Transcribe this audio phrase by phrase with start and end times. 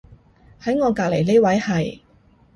[0.63, 1.99] 喺我隔離呢位係